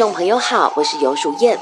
[0.00, 1.60] 众朋友好，我是尤淑燕，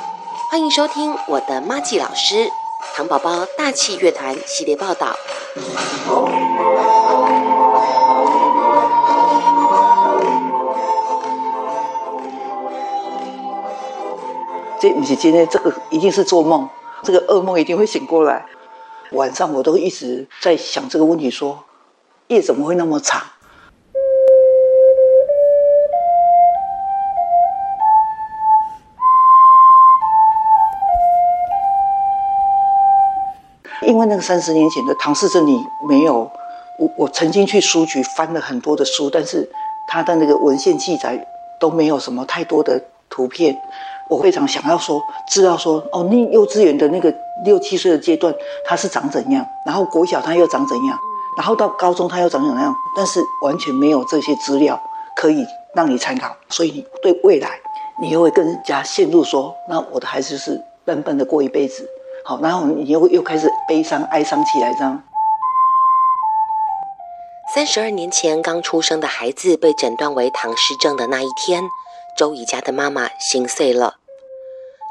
[0.49, 2.49] 欢迎收听我的妈吉老师
[2.95, 5.17] 糖宝宝大气乐团系列报道。
[14.79, 16.69] 这不是今天，这个一定是做梦，
[17.03, 18.47] 这个噩梦一定会醒过来。
[19.11, 21.65] 晚上我都一直在想这个问题：说
[22.29, 23.21] 夜怎么会那么长？
[33.89, 36.31] 因为那个三十年前的唐氏症，你没有
[36.79, 39.49] 我，我曾经去书局翻了很多的书，但是
[39.89, 41.27] 他的那个文献记载
[41.59, 42.79] 都没有什么太多的
[43.09, 43.59] 图片。
[44.11, 47.15] 我非常想要说，知道说，哦，那幼稚园的那个
[47.47, 48.35] 六七岁的阶段，
[48.67, 50.99] 他是长怎样，然后国小他又长怎样，
[51.39, 54.79] 然后到高中他又长怎样，但是完全没有这些资料
[55.17, 57.59] 可以让你参考，所以你对未来，
[58.03, 61.89] 你又会更加陷入说，那我的孩子是笨笨的过一辈子，
[62.29, 65.03] 好，然后你又又开始悲伤哀伤起来，这样。
[67.55, 71.65] 三十二年前刚出生的孩子被诊断为唐氏症的那一天。
[72.19, 73.95] 周乙家的妈妈心碎了，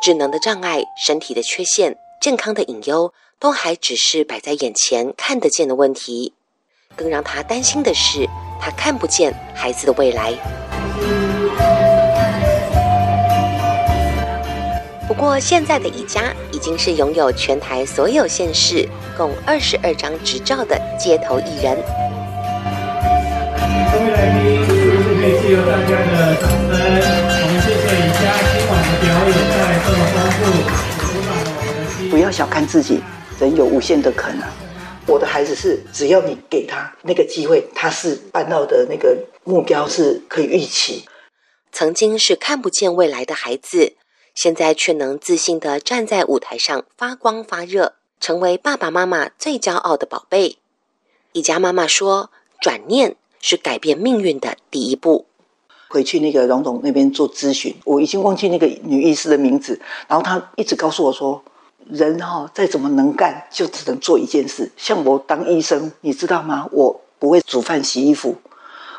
[0.01, 6.33] 智能的障碍、身体的缺陷、健康的隐忧，都还只是摆在眼前看得见的问题。
[6.95, 8.27] 更让她担心的是，
[8.59, 10.33] 她看不见孩子的未来。
[15.07, 21.77] 不过，现在的乙家已经是拥有全台所有县市共二十二张执照的街头艺人。
[23.89, 26.75] 各位来宾，是不是可以借由大家的掌声？
[27.39, 28.19] 我们谢谢以家
[28.51, 33.01] 今晚的表演在这么丰富不要小看自己，
[33.39, 34.41] 人有无限的可能。
[35.05, 41.05] 我的孩子是，只要你给他那个机会，他是办到的那个目标是可以预期。
[41.71, 43.93] 曾经是看不见未来的孩子，
[44.37, 50.59] 现在却能自信的站在舞台上发光发热，成为爸爸妈妈最骄傲的宝贝。
[51.31, 52.29] 一家妈妈说
[52.61, 55.25] ：“转念是改变命运的第一步。”
[55.89, 61.43] 回去那个荣总那边做咨询，我已经忘记那个女医师的名字，然后她一直告诉我说，
[61.89, 64.71] 人哈再怎么能干，就只能做一件事。
[64.77, 66.69] 像我当医生，你知道吗？
[66.71, 68.35] 我不会煮饭、洗衣服。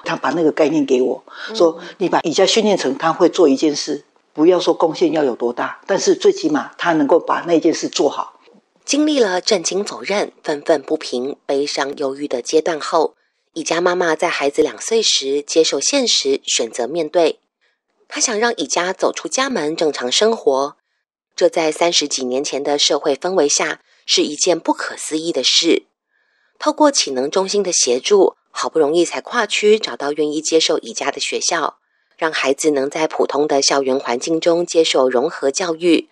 [0.04, 1.22] 他把那个概念给我，
[1.54, 4.04] 说你把以家训练成他会做一件事，
[4.38, 8.38] 不要说贡献要有多大，但是最起码他能够把那件事做好。
[8.84, 13.16] 经历了震惊、否认、愤愤不平、悲伤、忧郁的阶段后。
[13.54, 17.41] 乙家妈妈在孩子两岁时接受现实，选择面对。
[18.06, 20.77] 她想让乙家走出家门，正常生活。
[21.34, 25.87] 这在三十几年前的社会氛围下是一件不可思议的事。
[26.60, 31.78] 透过启能中心的协助，好不容易才跨区找到愿意接受乙家的学校，
[32.19, 36.09] 让孩子能在普通的校园环境中接受融合教育。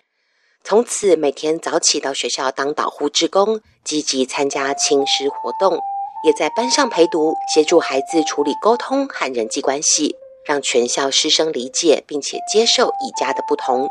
[0.63, 5.79] 从此每天早起到学校当导护志工，积极参加亲师活动。
[6.23, 10.15] 也在班上陪读，协助孩子处理沟通和人际关系，
[10.45, 13.87] 让全校师生理解并且接受乙家的不同。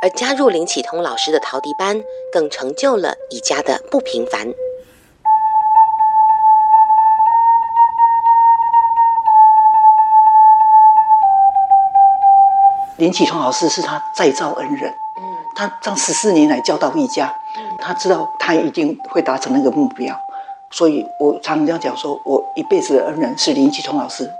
[0.00, 2.02] 而加入林启通老师的陶笛班，
[2.32, 4.52] 更成就了乙家的不平凡。
[12.96, 14.88] 林启聪老师是他再造恩人，
[15.20, 15.22] 嗯，
[15.56, 20.16] 他这十四年来教导一家，嗯，他知道他一定会达成那个目标。
[20.70, 24.30] 所以我常常这样讲，说我一辈子的恩人是林启聪老师，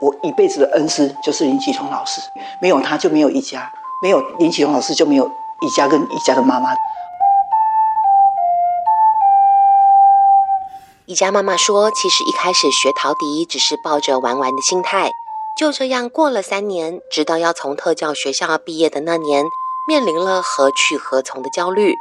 [0.00, 2.20] 我一辈子的恩师就是林启聪老师，
[2.60, 3.70] 没有他就没有一家，
[4.02, 5.24] 没有林启聪老师就没有
[5.60, 6.74] 一家跟一家的妈妈。
[11.06, 15.10] 宜家妈妈说，其实一开始学陶笛只是抱着玩玩的心态，
[15.58, 19.44] 就这样过了三年，直到要从特教学校毕业的那年，
[19.86, 21.94] 面临了何去何从的焦虑。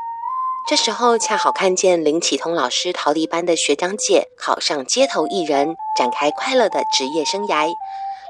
[0.69, 7.67] 这时候恰好看见林启通老师陶笛班的学长姐考上街头艺人，展开快乐的职业生涯，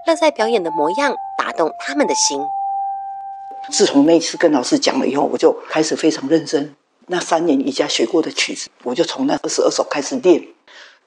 [0.08, 2.42] 乐在表演的模样打动他们的心。
[3.70, 6.76] 自从那次跟老师讲了以后，我就开始非常认真。
[7.08, 10.48] 那三年以家学过的曲子，我就从那二十二首开始练，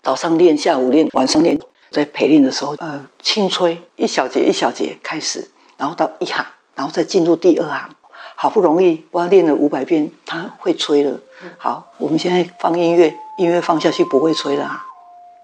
[0.02, 1.58] 早上练，下午练，晚上练。
[1.94, 6.44] 在陪练的时候，呃，轻吹一小节一小节开始，然后到一行，
[6.74, 7.88] 然后再进入第二行。
[8.36, 11.20] 好不容易，我练了五百遍，他会吹了。
[11.56, 14.82] 好，我们现在放音乐，音乐放下去不会吹了。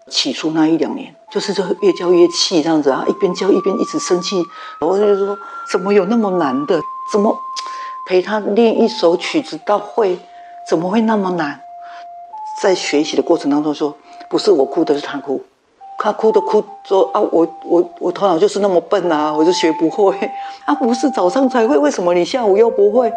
[0.08, 4.42] 起初那一两年，就是就越教越气这样子啊，一边教一边一直生气。
[4.80, 5.38] 我就说，
[5.70, 6.80] 怎么有那么难的？
[7.12, 7.38] 怎么
[8.06, 10.18] 陪他练一首曲子到会，
[10.68, 11.60] 怎么会那么难？
[12.60, 13.96] 在学习的过程当中，说
[14.28, 15.44] 不是我哭，的是他哭，
[16.02, 20.16] 他哭都哭说啊，我我我头脑就是那么笨啊， 我就学不会。
[20.64, 23.12] 啊，不是早上才会，为什么你下午又不会？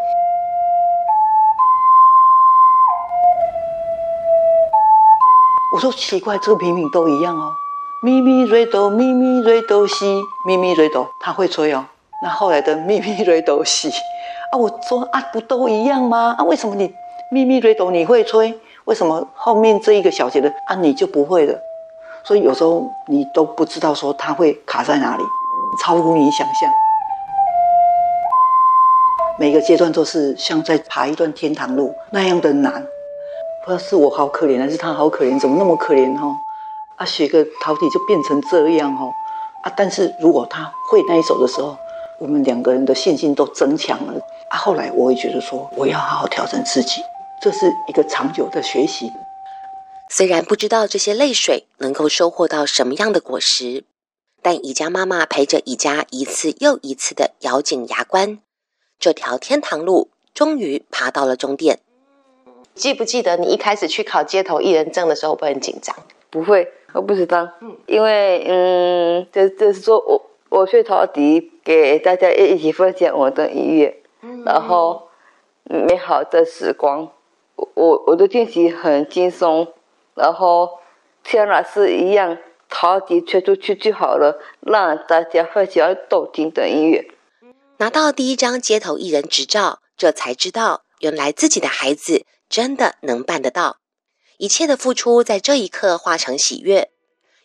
[5.73, 7.53] 我说奇怪，这个明明都一样哦，
[8.03, 11.85] 咪咪瑞哆，咪咪瑞哆西，咪咪瑞哆，他会吹哦。
[12.21, 13.89] 那后来的咪咪瑞哆西，
[14.51, 16.35] 啊，我说啊，不都一样吗？
[16.37, 16.93] 啊，为什么你
[17.31, 18.53] 咪咪瑞哆你会吹？
[18.83, 21.57] 为什么后面这一个小节的啊你就不会了？
[22.25, 25.23] 所以有时候你都不知道说它会卡在哪里，
[25.81, 26.71] 超乎你想象。
[29.39, 32.71] 每个阶段都是像在爬一段天堂路那样的难。
[33.65, 35.39] 不知道是我好可怜，还是他好可怜？
[35.39, 36.27] 怎么那么可怜哈？
[36.97, 39.05] 啊，学个陶笛就变成这样哈？
[39.63, 41.75] 啊，但是如果他会那一首的时候，
[42.19, 44.13] 我们两个人的信心都增强了。
[44.49, 47.01] 啊，后来我也觉得说，我要好好调整自己，
[47.41, 49.11] 这是一个长久的学习。
[50.09, 53.83] 虽然不知道这些泪水能够收获到什么样的果实，
[54.43, 58.39] 但乙家妈妈陪着乙家一次又一次的咬紧牙关，
[58.99, 61.79] 这条天堂路终于爬到了终点。
[62.75, 65.95] 记不记得你一开始去考街头艺人证的时候，会很紧张？
[66.29, 67.49] 不会，我不知道。
[67.61, 74.03] 嗯，因为嗯，就就是说我我去陶笛，给大家一起分享我的音乐，
[74.45, 75.07] 然后
[75.65, 77.11] 美好的时光，
[77.55, 79.67] 我我我的练习很轻松。
[80.15, 80.79] 然后
[81.23, 82.37] 像老师一样，
[82.69, 87.05] 陶笛吹出去就好了，让大家分享动听的音乐。
[87.77, 93.77] 拿到第一张街头艺人执照，这才知道原来自己的孩子真的能办得到。
[94.37, 96.89] 一切的付出在这一刻化成喜悦，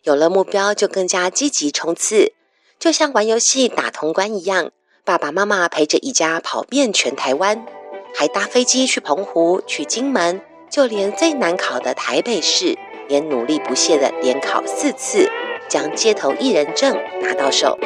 [0.03, 2.32] 有了目标就更加积极冲刺，
[2.79, 4.71] 就像玩游戏打通关一样。
[5.05, 7.67] 爸爸妈妈陪着一家跑遍全台湾，
[8.14, 10.41] 还搭飞机去澎湖、去金门。
[10.70, 12.79] 就连最难考的台北市，
[13.09, 15.31] 也努力不懈的连考四次，
[15.69, 17.79] 将街头艺人证拿到手。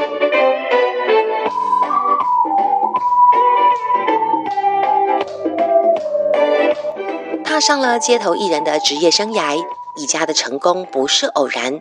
[7.44, 9.62] 踏上了街头艺人的职业生涯，
[9.96, 11.80] 一家的成功不是偶然，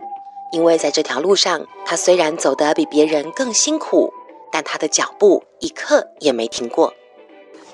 [0.51, 4.13] 因为在这条路上，他虽然走得比别人更辛苦，
[4.51, 6.93] 但他的脚步一刻也没停过。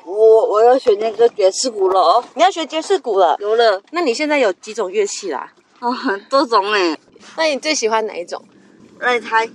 [0.07, 2.23] 我我要学那个爵士鼓了哦！
[2.35, 3.35] 你要学爵士鼓了？
[3.39, 3.81] 有了。
[3.91, 5.51] 那你现在有几种乐器啦？
[5.81, 6.97] 哦，很多种哎。
[7.35, 8.41] 那你最喜欢哪一种？
[8.99, 9.49] 来猜。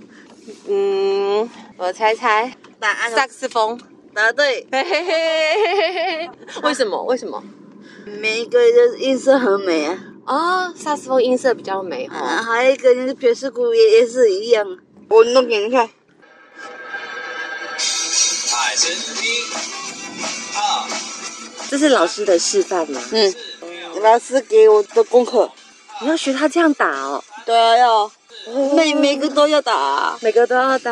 [0.67, 2.55] 嗯，我猜猜。
[2.79, 3.11] 答案。
[3.11, 3.81] 萨克斯风。
[4.13, 4.67] 答对。
[4.71, 6.29] 嘿嘿嘿。
[6.61, 7.01] 为什么？
[7.03, 7.43] 为什么？
[8.05, 9.97] 每一个的音色很美啊。
[10.27, 12.43] 哦，萨克斯风音色比较美哈。
[12.43, 14.77] 还有一个那个爵士鼓也也是一样。
[15.09, 15.89] 我弄给你看。
[21.69, 23.01] 这是老师的示范吗？
[23.11, 23.33] 嗯，
[24.01, 25.49] 老师给我的功课。
[26.01, 27.23] 你要学他这样打哦。
[27.45, 28.11] 对啊，要
[28.75, 30.91] 每每个都要打，每个都要打。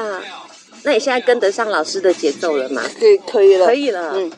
[0.84, 2.82] 那你现在跟得上老师的节奏了吗？
[2.98, 4.14] 可以，可以了，可以了。
[4.16, 4.32] 嗯，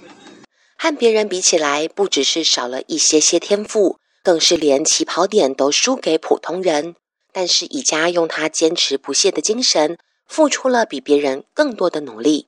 [0.78, 6.96] 和别人比起来，不只是少了一些些天赋，更是连起跑点都输给普通人。
[7.32, 9.98] 但是以家用他坚持不懈的精神，
[10.28, 12.48] 付出了比别人更多的努力。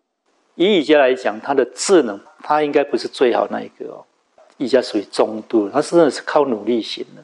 [0.55, 2.19] 以以家来讲，他的智能。
[2.47, 4.05] 他应该不是最好那一个哦，
[4.57, 7.23] 一家属于中度，他真的是靠努力型的。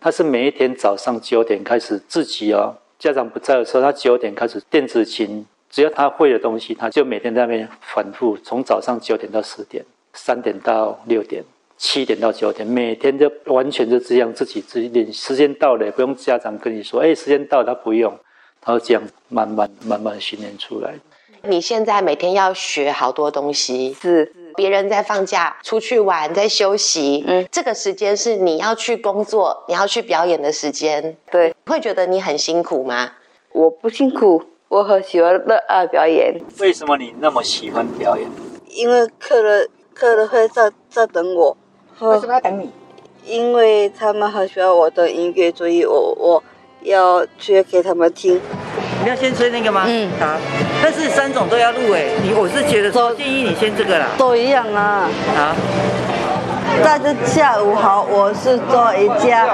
[0.00, 11.44] 他是每一天早上九点开始自己哦，家长不在的时候，他九点开始电子琴，只要他会的东西，他就每天在那边反复，从早上九点到十点，三点到六点，
[11.76, 15.12] 七点到九点，每天就完全就这样自己自己练。
[15.12, 18.18] 时间到了也不用家长跟你说，哎，时间到了，他不用，
[18.62, 20.94] 他就这样慢慢慢慢训练出来。
[21.42, 24.32] 你现在每天要学好多东西，是。
[24.56, 33.12] 别人在放假出去玩，在休息，嗯，这个时间是你要去工作、你要去表演的时间，对，会觉得你很辛苦吗？
[33.52, 36.34] 我不辛苦，我很喜欢热爱表演。
[36.58, 38.28] 为什么你那么喜欢表演？
[38.68, 41.56] 因为客人客人会在在等我。
[42.00, 42.70] 为什么要等你？
[43.24, 46.42] 因为他们很喜欢我的音乐，所以我我
[46.82, 48.40] 要去给他们听。
[49.06, 49.84] 你要先吹那个吗？
[49.86, 50.26] 嗯，好。
[50.82, 54.06] 但是三种都要录哎，你我是觉得说建议你先这个啦。
[54.18, 55.08] 都一样啊。
[55.36, 55.54] 好。
[56.82, 59.46] 大家下午好，我是做一佳，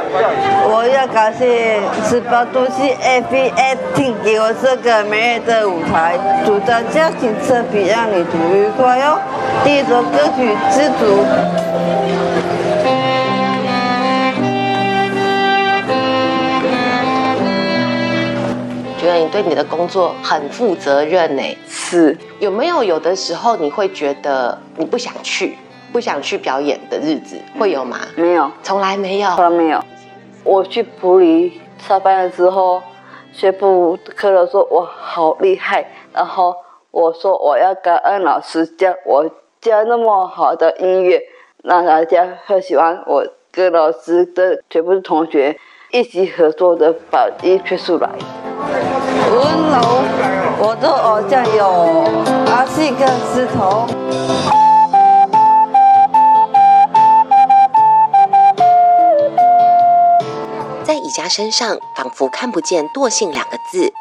[0.64, 1.78] 我要感谢
[2.08, 9.18] 十八度 C F A T 给我这个美丽的舞台，祝大家行车比让，旅途愉快哟。
[9.62, 11.22] 第一首歌曲《知足》。
[19.12, 21.42] 得你对你的工作很负责任呢？
[21.68, 22.16] 是。
[22.40, 25.56] 有没有有的时候你会觉得你不想去，
[25.92, 27.98] 不想去表演的日子会有吗？
[28.16, 29.80] 没有，从来没有，从来没有。
[30.44, 32.82] 我去普里上班了之后，
[33.32, 35.86] 学部科的时候，我好厉害。
[36.12, 36.54] 然后
[36.90, 39.24] 我说我要感恩老师教我
[39.60, 41.22] 教那么好的音乐，
[41.62, 45.56] 让大家很喜欢我跟老师的全部同学
[45.90, 48.08] 一起合作的把音吹出来。
[49.34, 49.40] 温
[49.70, 49.76] 柔，
[50.58, 51.62] 我的偶像有
[52.52, 53.86] 阿信跟石头。
[60.84, 63.92] 在乙佳身上，仿佛看不见惰性两个字。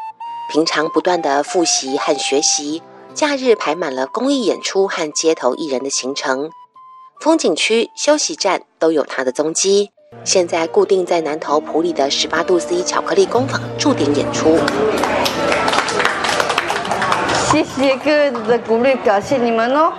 [0.50, 2.82] 平常不断的复习和学习，
[3.14, 6.50] 假日排满了公益演出和街头艺人的行程，
[7.20, 9.92] 风景区、休息站都有他的踪迹。
[10.24, 14.58] 现在固定在南投埔里的十八度 C 巧克力工坊驻点演出。
[17.50, 19.92] 谢谢各位的鼓励，感谢你们哦。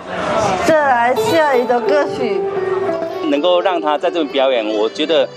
[0.65, 2.41] 再来下一首歌曲，
[3.29, 5.27] 能够让他在这边表演，我觉得。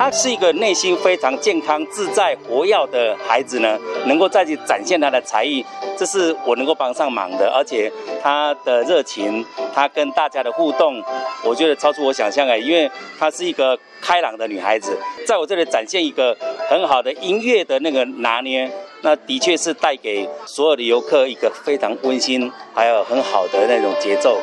[0.00, 5.62] 他是一个内心非常健康、自在、活跃的孩子呢，能够再去展现他的才艺，
[5.94, 7.52] 这是我能够帮上忙的。
[7.54, 7.92] 而且
[8.22, 11.04] 他的热情，他跟大家的互动，
[11.44, 16.34] 我觉得超出我想象哎，因为她是一个开朗的女孩子，在我这里展现一个
[16.70, 24.40] 很好的音乐的那个拿捏，那的确是带给所有的游客一个非常温馨，还有很好的那种节奏。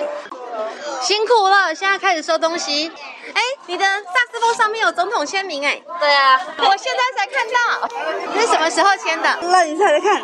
[1.02, 2.92] 辛苦了，现在开始收东西。
[3.34, 5.82] 哎，你的萨斯风上面有总统签名哎。
[6.00, 7.90] 对啊，我现在才看到，
[8.34, 9.38] 你是什么时候签的？
[9.42, 10.22] 那你猜猜看，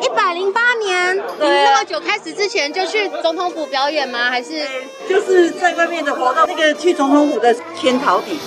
[0.00, 1.16] 一百零八年。
[1.16, 4.30] 你那么久开始之前就去总统府表演吗？
[4.30, 4.66] 还是？
[5.08, 8.38] 就是在外面的活动，那个去总统府的签陶底。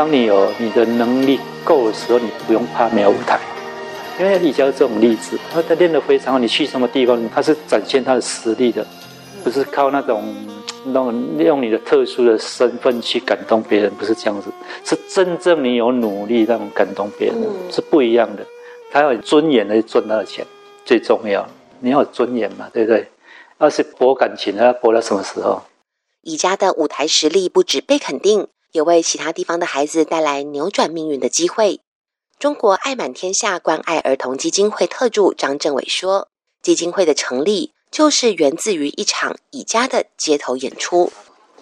[0.00, 3.38] 当你有你的能力够的时候，你不用怕没有舞台，
[4.18, 6.38] 因为李佳这种例子，他他练得非常好。
[6.38, 8.82] 你去什么地方，他是展现他的实力的，
[9.44, 10.34] 不是靠那种
[10.86, 14.50] 那种用你的特殊的身份去感动别人，不是这样子，
[14.86, 17.36] 是真正你有努力那种感动别人，
[17.70, 18.46] 是不一样的。
[18.90, 20.42] 他要有尊严来赚他的钱，
[20.82, 21.46] 最重要，
[21.80, 23.06] 你要有尊严嘛，对不对？
[23.58, 25.60] 要是博感情，要博到什么时候？
[26.22, 28.48] 宜家的舞台实力不止被肯定。
[28.72, 31.80] 也为其他地方的孩子带来扭转命运的机会。
[32.38, 36.28] 中国爱满天下关爱儿童基金会特助张政伟说
[36.62, 41.12] ：“基金会的成立就是源自于一场以家的街头演出，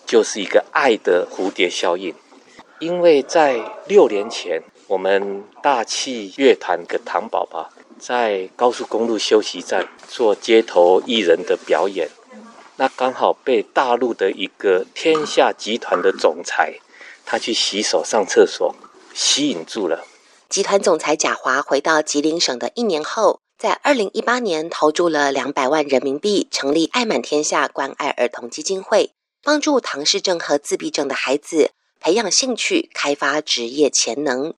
[0.06, 2.14] 就是一个爱的蝴蝶效应。
[2.78, 12.08] 因为在六年前，我们大气乐团的糖宝宝在高速公路休息站做街头艺人的表演，
[12.76, 16.78] 那刚好被大陆的一个天下集团的总裁。”
[17.30, 18.74] 他去洗手、上厕所，
[19.12, 20.06] 吸引住了。
[20.48, 34.54] 集团总裁贾华回到吉林省的一年后，在二零一八年投注了两百万人民币，成立爱满天下关爱儿童基金会，帮助唐氏症和自闭症的孩子培养兴趣、开发职业潜能。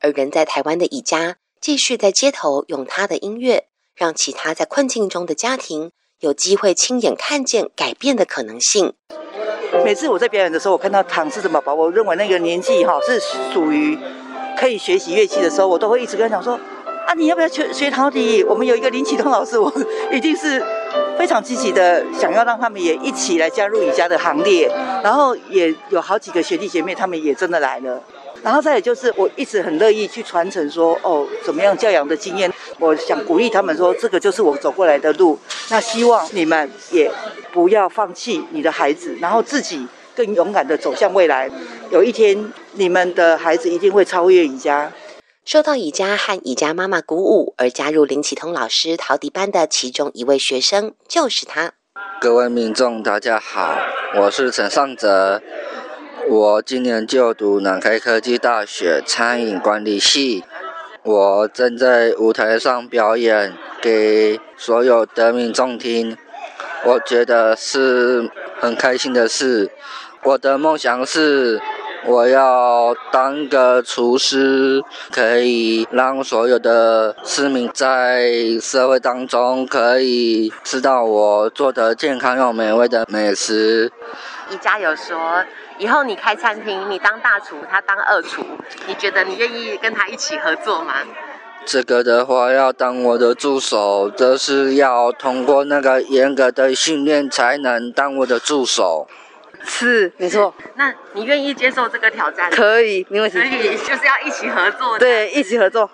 [0.00, 8.92] 而人在台湾的乙家，继续在街头用他的音乐，让其他在困境中的家庭有机会亲眼看见改变的可能性。
[9.82, 13.18] 每次我在表演的时候，我看到唐氏的宝宝，我认为那个年纪哈是
[13.52, 13.98] 属于
[14.56, 16.58] 可以学习乐器的时候，我都会一直跟他讲说：
[17.06, 18.42] 啊，你要不要学学陶笛？
[18.44, 19.72] 我们有一个林启东老师，我
[20.12, 20.62] 一定是
[21.18, 24.70] 非常积极的，想要让他们也一起来加入瑜伽的行列。
[25.02, 28.02] 然后也有好几个学弟学妹，他们也真的来了。
[28.44, 32.52] 然后再也就是，我一直很乐意去传承说，哦，怎么样教养的经验。
[32.78, 35.38] 我想鼓励他们说，这个就是我走过来的路。
[35.70, 37.10] 那希望你们也
[37.54, 41.50] 不要放弃你的孩子，然后自己更勇敢的走向未来。
[41.90, 44.92] 有一天，你们的孩子一定会超越宜家。
[45.46, 51.72] 受到宜家和宜家妈妈鼓舞而加入林启通老师陶笛班的其中一位学生，就是他。
[52.20, 53.78] 各位民众，大家好，
[54.16, 55.42] 我是陈尚哲，
[56.26, 60.42] 我今年就读南开科技大学餐饮管理系。
[61.02, 63.52] 我正在舞台上表演
[63.82, 66.16] 给所有的民众听，
[66.84, 69.70] 我觉得是很开心的事。
[70.22, 71.60] 我的梦想是
[72.06, 78.30] 我要当个厨师，可以让所有的市民在
[78.62, 83.92] 社会当中可以吃到我做的健康又美味的美食。
[84.50, 85.44] 一家有说。
[85.78, 88.42] 以后你开餐厅，你当大厨，他当二厨，
[88.86, 90.94] 你觉得你愿意跟他一起合作吗？
[91.66, 99.08] 这个的话要当我的助手，这是要通过那个严格的训练才能当我的助手。
[99.64, 100.54] 是，没错。
[100.74, 102.50] 那你愿意接受这个挑战？
[102.50, 103.38] 可以，没问题。
[103.38, 104.98] 可以，就是要一起合作。
[104.98, 105.90] 对，一起合作。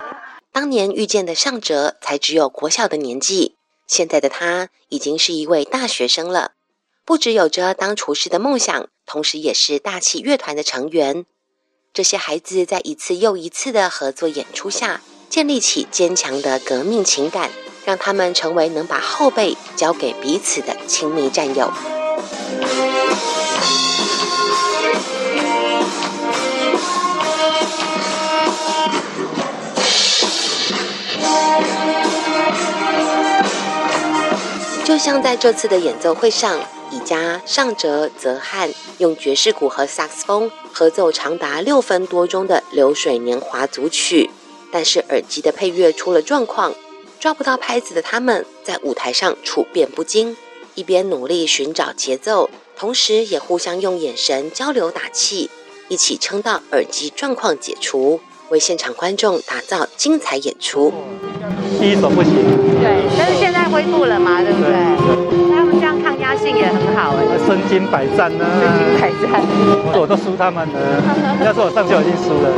[0.52, 3.54] 当年遇见的尚哲才只有国小的年纪，
[3.86, 6.50] 现在的他已经是一位大学生了，
[7.04, 11.26] 不只有着当厨师的梦想，同时也是大气乐团的成员。
[11.92, 17.50] 这些孩子在一次又一次的合作演出下，建立起坚强的革命情感，
[17.84, 21.72] 让他们成为能把后辈交给彼此的亲密战友。
[35.00, 44.28] 像在这次的演奏会上，以家上哲泽汉用爵士鼓和萨克斯风合奏长达六分多钟的《流水年华》组曲，
[44.70, 46.74] 但是耳机的配乐出了状况，
[47.18, 50.36] 抓不到拍子的他们在舞台上处变不惊，
[50.74, 55.48] 一边努力寻找节奏，同时也互相用眼神交流打气，
[55.88, 60.92] 一起撑到耳机状况解除，为现场观众打造精彩演出。
[61.80, 62.34] 第一首不行，
[62.82, 63.39] 对，但是现在
[63.70, 64.72] 恢复了嘛，对不对？
[65.54, 69.40] 他们这样抗压性也很好哎，身经百战呢，身经百战，
[69.94, 70.78] 我都输他们了。
[71.44, 72.50] 要是我上去，我已经输了。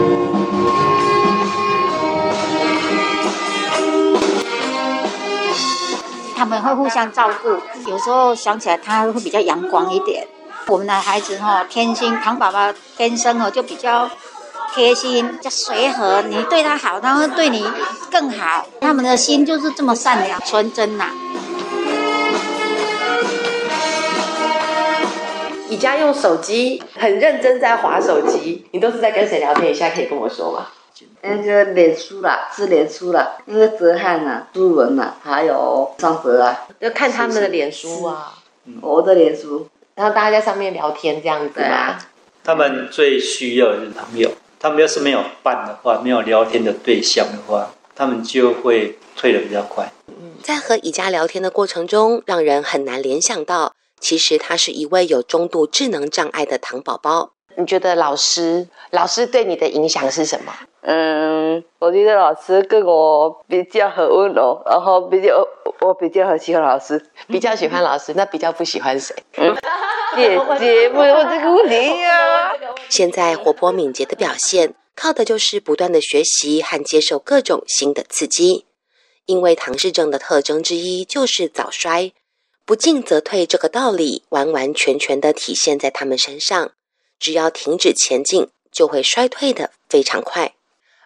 [6.34, 7.48] 他们会互相照顾，
[7.90, 10.26] 有时候想起来他会比较阳光一点。
[10.68, 14.08] 我们的孩子哈，天性糖宝宝天生哦就比较。
[14.74, 17.64] 贴心，叫随和，你对他好，他会对你
[18.10, 18.66] 更好。
[18.80, 21.10] 他们的心就是这么善良、纯真呐。
[25.68, 29.70] 你家用手机很认真在划手机，你都是在跟谁聊天？
[29.70, 30.68] 你现在可以跟我说吗？
[31.22, 38.34] 那个脸书啦，是脸书啦，那个泽汉呐、朱文呐，还有尚哲啊，就看他们的脸书啊，
[38.80, 41.98] 我的脸书，然后大家在上面聊天这样子啊。
[42.44, 44.30] 他们最需要的是朋友。
[44.62, 49.92] 他们要是没有伴的话，没有聊天的对象的话，他们就会退的比较快。
[50.06, 57.32] 嗯在和宜家聊天的过程中，让人很难联想到，其实他是一位有中度智能障碍的糖宝宝。
[57.56, 60.52] 你觉得老师，老师对你的影响是什么？
[60.82, 65.46] 嗯，我觉得老师跟我比较很温柔，然后比较
[65.80, 69.14] 我比较很喜欢老师，比较喜欢老师，那比较不喜欢谁？
[70.16, 72.52] 姐姐，问我这个问题呀。
[72.88, 78.66] 现在活泼敏捷的表现，靠的就是不断的学习和接受各种新的刺激。
[79.24, 82.12] 因为唐氏症的特征之一就是早衰，
[82.66, 86.72] 不进则退这个道理完完全全的体现在他们身上。
[87.22, 90.52] 只要停止前进，就会衰退的非常快。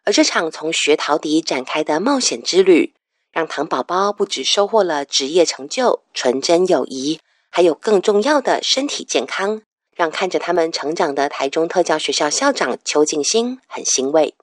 [0.05, 2.95] 而这场从学陶笛展开的冒险之旅，
[3.31, 7.21] 让糖宝宝不只收获了职业成就、纯真友谊。
[7.51, 9.63] 还有更重要的身体健康，
[9.95, 14.35] 让看着他们成长的台中特教学校校长邱静心很欣慰。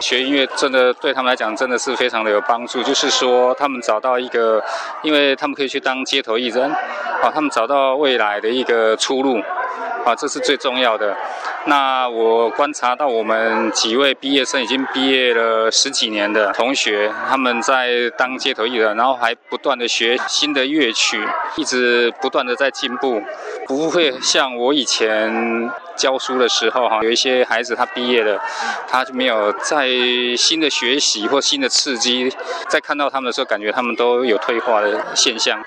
[0.00, 4.62] 学音乐真的对他们来讲真的是非常的有帮助，就是说他们找到一个，
[5.02, 9.40] 因为他们可以去当街头艺人，啊，他们找到未来的一个出路，
[10.04, 11.16] 啊，这是最重要的。
[11.66, 21.24] 那我观察到我们几位毕业生已经毕业了十几年的同学，他们在当街头艺人，然后还不断的学新的乐曲，
[21.56, 23.22] 一直不断的在进步，
[23.66, 28.40] 不会像我以前教书的时候哈，有一些孩子他毕业了，
[28.88, 29.88] 他就没有在
[30.36, 32.28] 新的学习或新的刺激，
[32.68, 35.62] 在看到他们的时候，感觉他们都有退化的现象。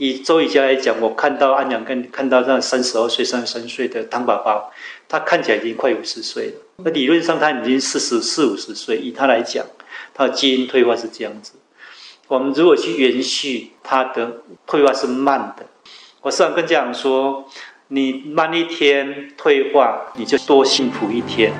[0.00, 4.72] 以周以家来讲，我看到安阳跟看到这样三十二岁、三十三岁的唐宝宝。
[5.06, 8.96] 他看起来已经快五十岁了，那理论上他已经四十四五十岁。
[8.96, 9.66] 以他来讲，
[10.14, 11.52] 他的基因退化是这样子。
[12.28, 15.66] 我们如果去延续他的退化是慢的，
[16.22, 17.46] 我时常跟家长说：
[17.88, 21.52] 你慢一天退化，你就多幸福一天。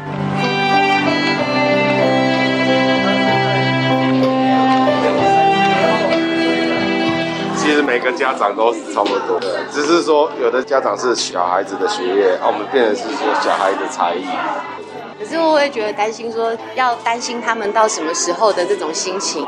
[7.90, 14.24] 每个家长都是差不多的，只是说有的家长是小孩子的学业，啊，我们变成是说小孩的才艺。
[15.18, 19.44] 可是我会觉得担心，说要担心他们到什么时候的这种心情。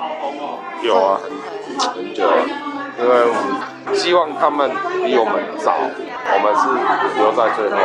[0.83, 1.21] 有啊，
[1.95, 2.45] 很久了，
[2.99, 3.33] 因为我
[3.87, 4.69] 们希望他们
[5.05, 7.77] 比我们早，我们是留在最后。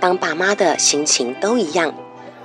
[0.00, 1.94] 当爸妈的心情都一样，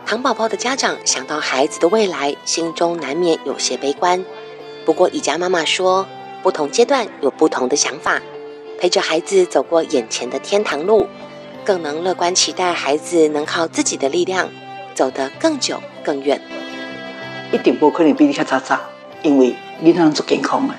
[0.05, 4.23] 糖宝宝的家长想到孩子的未来，心中难免有些悲观。
[4.85, 6.05] 不过，以家妈妈说，
[6.47, 8.21] 不同阶段有不同的想法，
[8.79, 11.05] 陪着孩子走过眼前的天堂路，
[11.65, 14.47] 更能乐观期待孩子能靠自己的力量
[14.95, 16.39] 走得更久更远。
[17.51, 18.77] 一定不可能比你较早走，
[19.23, 20.73] 因为你那做健康的，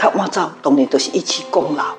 [0.00, 1.96] 较晚早当然都是一起共老，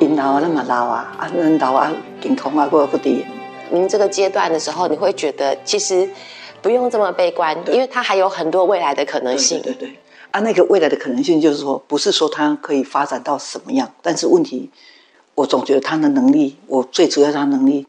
[0.00, 3.26] 因老啊，那么老啊，啊，人老啊，健康啊，过不低。
[3.68, 6.08] 您这个阶段的时候，你会觉得其实
[6.62, 9.60] 不用这么悲观，因为他还有很多未来的可能性。
[9.60, 9.88] 对对。
[9.90, 9.92] 啊，
[10.38, 14.70] 啊，那个未来的可能性就是说，不是说他可以发展到什么样，但是问题，
[15.34, 17.84] 我总觉得他的能力，我最主要他能力，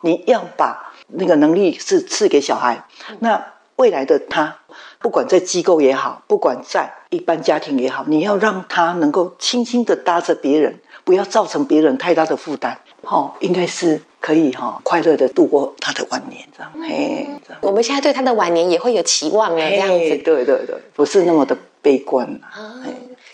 [0.00, 2.86] 你要把那个能力是赐给小孩，
[3.18, 3.44] 那
[3.76, 4.56] 未来的他，
[4.98, 17.28] 不管在机构也好，不管在一般家庭也好，你要让他能够轻轻的搭着别人，不要造成别人太大的负担，哈，应该是可以哈，快乐的度过他的晚年，这样，嘿。
[17.60, 20.16] 我们现在对他的晚年也会有期望哎，这样子。
[20.24, 22.40] 对对对，不是那么的悲观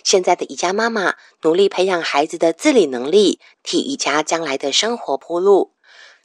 [0.03, 5.71] 现在的宜家妈妈努力培养孩子的自理能力，替宜家将来的生活铺路。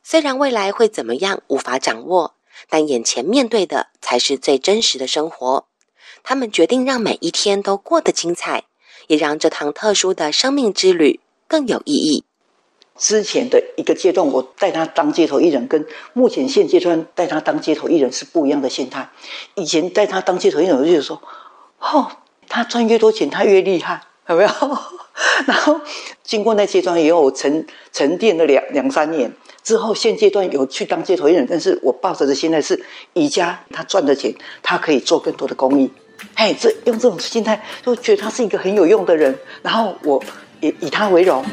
[0.01, 2.33] 虽然未来会怎么样无法掌握，
[2.67, 5.67] 但眼前面对的才是最真实的生活。
[6.23, 8.63] 他们决定让每一天都过得精彩，
[9.05, 12.23] 也让这趟特殊的生命之旅更有意义。
[12.97, 19.11] 之前的一个阶段，我带他当街头艺人，跟目前现阶段带他当街头艺人是不一样的心态。
[19.55, 21.21] 以前带他当街头艺人，我就是说，
[21.79, 22.11] 哦，
[22.47, 24.49] 他赚越多钱，他越厉害，有没有？
[25.47, 25.79] 然后
[26.23, 29.31] 经过那阶段以后，我沉沉淀了两两三年
[29.63, 32.83] 之后，现阶段有去当街头艺人，但是我抱着的心态是，
[33.13, 35.91] 宜家他赚的钱，他可以做更多的公益。
[36.35, 40.21] 嘿，这用这种心态，就觉得他是一个很有用的人，然后我
[40.61, 41.43] 也以他为荣。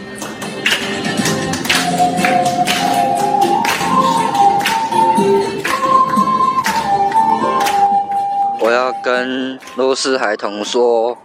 [8.73, 11.19] 我要跟弱势孩童说，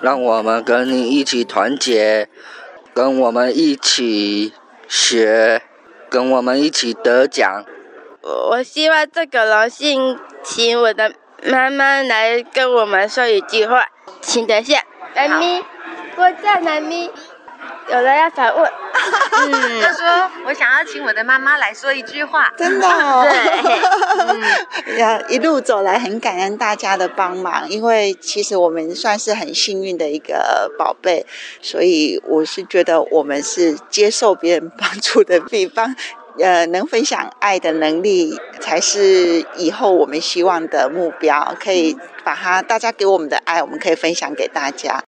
[0.00, 2.28] 让我们跟你一起团结，
[2.94, 4.52] 跟我们一起
[4.86, 5.60] 学，
[6.08, 7.64] 跟我们一起得奖。
[8.48, 13.86] 我希望这个荣幸，请我的妈妈来跟我们说一句话，
[14.20, 14.80] 请等下，
[15.16, 15.64] 妈咪，
[16.14, 17.10] 我叫妈咪。
[17.90, 31.26] 有人要反问，嗯，他说我想要请我的妈妈来说一句话，真的哦，对，嗯，一路走来很感恩大家的帮忙，因为其实我们算是很幸运的一个宝贝，
[31.60, 35.94] 所以我是觉得我们是接受别人帮助的地方，
[36.40, 45.02] 呃，能分享爱的能力才是以后我们希望的目标，可以把它大家给我们的爱，我们可以分享给大家。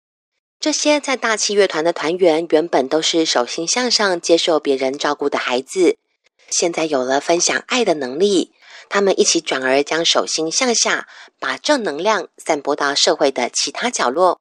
[0.64, 5.98] 这些在大气乐团的团员原本都是手心向上、接受别人照顾的孩子，
[6.48, 8.50] 现在有了分享爱的能力，
[8.88, 11.06] 他们一起转而将手心向下，
[11.38, 14.40] 把正能量散播到社会的其他角落。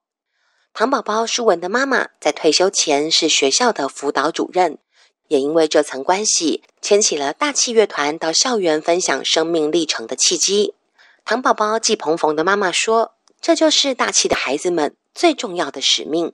[0.74, 4.78] 唐宝宝舒文的妈妈在退休前是学校的辅导主任，
[5.28, 10.74] 也因为这层关系，牵起了大气乐团到校园分享生命历程的契机。
[11.26, 16.34] 唐宝宝季鹏鹏的妈妈说：“这就是大气的孩子们。”最重要的使命，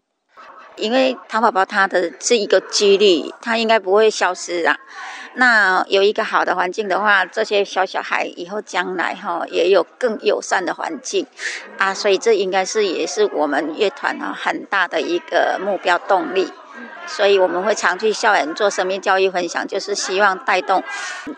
[0.76, 4.78] 因为糖宝宝他的这一个几率，他应该不会消失啊。
[5.36, 11.28] 那有一个好的环境的话，这些小小孩以后将来哈也有更友善的环境
[11.78, 16.52] 啊，所以这应该是也是我们乐团啊很大的一个目标动力。
[17.10, 20.84] 所以我们会常去校园做生命教育分享，就是希望带动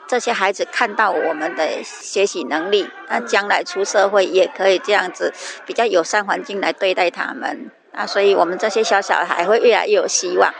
[0.07, 5.33] 这些孩子看到我们的学习能力，那将来出社会也可以这样子
[5.65, 7.71] 比较友善环境来对待他们。
[7.93, 10.53] 啊，所以我们这些小小孩会越来越有希望。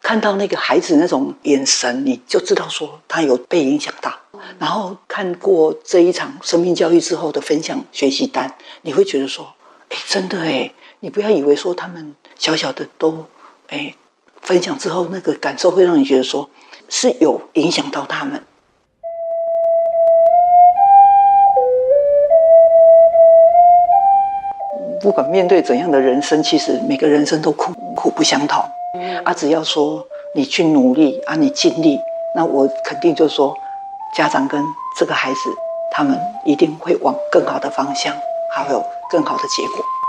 [0.00, 4.18] 看到那个孩子那种眼神，你就知道说他有被影响到。
[4.58, 9.54] 然后看过这一场生命教育之后的分享学习单，你会觉得说，
[9.90, 13.26] 哎，真的哎，你不要以为说他们小小的都，
[13.68, 13.94] 哎。
[14.42, 16.48] 分享之后，那个感受会让你觉得说
[16.88, 18.42] 是有影响到他们。
[25.00, 28.62] 不管面对怎样的人生，其实每个人生都苦苦不相同。
[29.24, 31.98] 啊，只要说你去努力啊，你尽力，
[32.34, 33.56] 那我肯定就是说，
[34.16, 34.62] 家长跟
[34.98, 35.38] 这个孩子，
[35.90, 38.14] 他们一定会往更好的方向，
[38.52, 40.01] 还有更好的结果。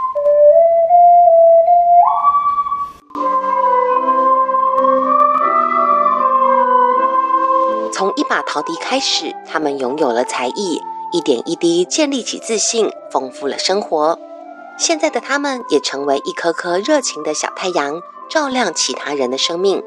[8.03, 14.19] 从一把陶笛开始，他们拥有了才艺，一点一滴建立起自信，丰富了生活。
[14.77, 19.81] 现在的他们也成为一颗颗热情的小太阳，照亮其他人的生命。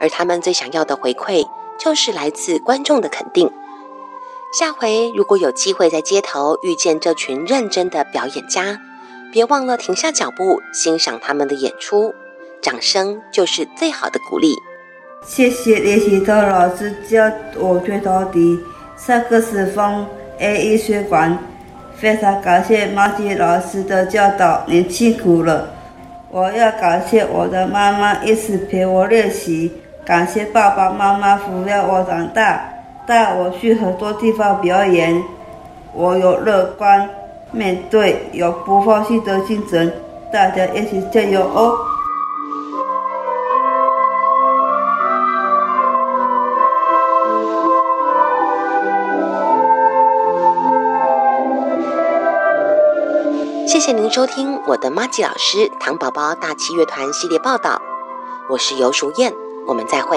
[0.00, 1.46] 而他们最想要的回馈，
[1.78, 3.50] 就是来自观众的肯定。
[4.58, 8.80] 下回如果有机会在街头遇见这群认真的表演家，
[9.30, 12.14] 别忘了停下脚步，欣赏他们的演出。
[12.62, 14.56] 掌声就是最好的鼓励。
[15.22, 18.58] 谢谢练习的老师教我吹陶笛，
[18.96, 20.06] 萨克斯风
[20.38, 21.38] A 医学馆。
[21.94, 25.68] 非常感谢马吉老师的教导，您辛苦了。
[26.30, 29.70] 我要感谢我的妈妈一直陪我练习，
[30.04, 32.72] 感谢爸爸妈妈抚养我长大，
[33.06, 35.22] 带我去很多地方表演。
[35.92, 37.08] 我有乐观、
[37.52, 39.92] 面对有不放弃的精神，
[40.32, 41.74] 大家一起加油哦！
[53.90, 57.82] 谢谢您收听我的妈吉老师糖宝宝大气乐团系列报道，
[58.48, 59.34] 我是尤淑燕，
[59.66, 60.16] 我们再会。